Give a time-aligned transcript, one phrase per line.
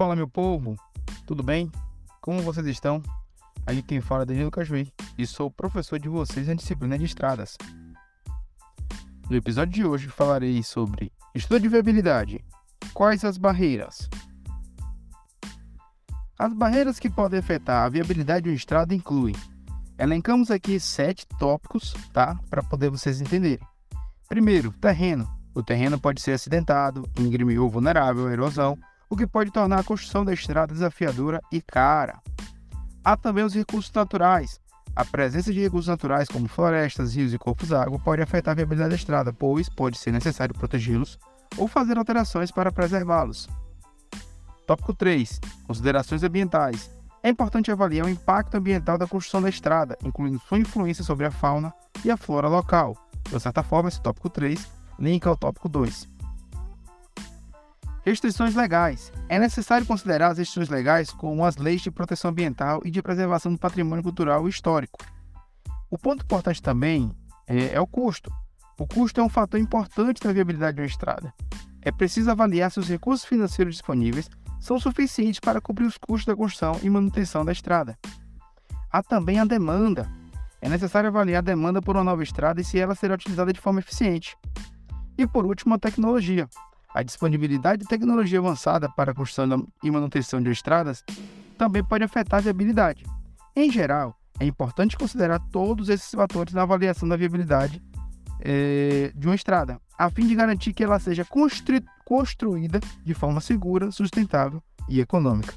[0.00, 0.76] Fala meu povo,
[1.26, 1.70] tudo bem?
[2.22, 3.02] Como vocês estão?
[3.66, 7.58] Aqui quem fala é Danilo Cajuí e sou professor de vocês na disciplina de estradas.
[9.28, 12.42] No episódio de hoje falarei sobre estudo de viabilidade.
[12.94, 14.08] Quais as barreiras?
[16.38, 19.36] As barreiras que podem afetar a viabilidade de uma estrada incluem.
[19.98, 22.40] Elencamos aqui sete tópicos, tá?
[22.48, 23.68] Para poder vocês entenderem.
[24.30, 25.28] Primeiro, terreno.
[25.54, 28.78] O terreno pode ser acidentado, íngreme ou vulnerável à erosão,
[29.10, 32.20] o que pode tornar a construção da estrada desafiadora e cara.
[33.04, 34.60] Há também os recursos naturais.
[34.94, 38.90] A presença de recursos naturais, como florestas, rios e corpos d'água, pode afetar a viabilidade
[38.90, 41.18] da estrada, pois pode ser necessário protegê-los
[41.56, 43.48] ou fazer alterações para preservá-los.
[44.66, 45.40] Tópico 3.
[45.66, 46.90] Considerações ambientais.
[47.22, 51.30] É importante avaliar o impacto ambiental da construção da estrada, incluindo sua influência sobre a
[51.30, 51.72] fauna
[52.04, 52.96] e a flora local.
[53.28, 56.09] De certa forma, esse tópico 3 linka ao tópico 2.
[58.02, 59.12] Restrições legais.
[59.28, 63.52] É necessário considerar as restrições legais como as leis de proteção ambiental e de preservação
[63.52, 64.98] do patrimônio cultural e histórico.
[65.90, 67.14] O ponto importante também
[67.46, 68.32] é, é o custo.
[68.78, 71.34] O custo é um fator importante na viabilidade de uma estrada.
[71.82, 76.36] É preciso avaliar se os recursos financeiros disponíveis são suficientes para cobrir os custos da
[76.36, 77.98] construção e manutenção da estrada.
[78.90, 80.10] Há também a demanda.
[80.62, 83.60] É necessário avaliar a demanda por uma nova estrada e se ela será utilizada de
[83.60, 84.36] forma eficiente.
[85.18, 86.48] E por último, a tecnologia.
[86.94, 91.04] A disponibilidade de tecnologia avançada para a construção e manutenção de estradas
[91.56, 93.04] também pode afetar a viabilidade.
[93.54, 97.82] Em geral, é importante considerar todos esses fatores na avaliação da viabilidade
[98.40, 103.40] eh, de uma estrada, a fim de garantir que ela seja constru construída de forma
[103.40, 105.54] segura, sustentável e econômica.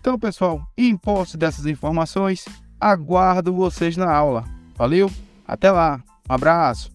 [0.00, 2.44] Então, pessoal, em posse dessas informações,
[2.80, 4.44] aguardo vocês na aula.
[4.74, 5.08] Valeu,
[5.46, 6.91] até lá, um abraço!